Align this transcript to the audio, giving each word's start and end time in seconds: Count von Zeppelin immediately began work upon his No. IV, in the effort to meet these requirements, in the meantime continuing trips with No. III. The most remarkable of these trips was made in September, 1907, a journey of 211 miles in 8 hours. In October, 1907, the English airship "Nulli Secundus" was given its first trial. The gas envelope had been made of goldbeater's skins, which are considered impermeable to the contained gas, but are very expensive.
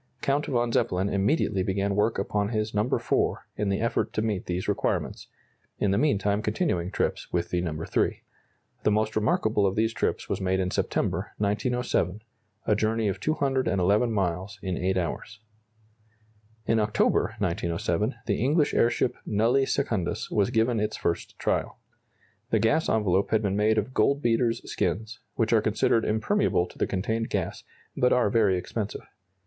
Count 0.23 0.47
von 0.47 0.71
Zeppelin 0.71 1.09
immediately 1.09 1.61
began 1.61 1.95
work 1.95 2.17
upon 2.17 2.49
his 2.49 2.73
No. 2.73 2.83
IV, 2.91 3.13
in 3.55 3.69
the 3.69 3.79
effort 3.79 4.11
to 4.13 4.23
meet 4.23 4.47
these 4.47 4.67
requirements, 4.67 5.27
in 5.77 5.91
the 5.91 5.97
meantime 5.99 6.41
continuing 6.41 6.89
trips 6.89 7.31
with 7.31 7.53
No. 7.53 7.79
III. 7.83 8.23
The 8.81 8.89
most 8.91 9.15
remarkable 9.15 9.67
of 9.67 9.75
these 9.75 9.93
trips 9.93 10.27
was 10.27 10.41
made 10.41 10.59
in 10.59 10.71
September, 10.71 11.33
1907, 11.37 12.23
a 12.65 12.75
journey 12.75 13.09
of 13.09 13.19
211 13.19 14.11
miles 14.11 14.57
in 14.63 14.75
8 14.75 14.97
hours. 14.97 15.39
In 16.65 16.79
October, 16.79 17.35
1907, 17.37 18.15
the 18.25 18.43
English 18.43 18.73
airship 18.73 19.15
"Nulli 19.27 19.67
Secundus" 19.67 20.31
was 20.31 20.49
given 20.49 20.79
its 20.79 20.97
first 20.97 21.37
trial. 21.37 21.77
The 22.49 22.57
gas 22.57 22.89
envelope 22.89 23.29
had 23.29 23.43
been 23.43 23.55
made 23.55 23.77
of 23.77 23.93
goldbeater's 23.93 24.67
skins, 24.67 25.19
which 25.35 25.53
are 25.53 25.61
considered 25.61 26.05
impermeable 26.05 26.65
to 26.69 26.79
the 26.79 26.87
contained 26.87 27.29
gas, 27.29 27.63
but 27.95 28.11
are 28.11 28.31
very 28.31 28.57
expensive. 28.57 29.05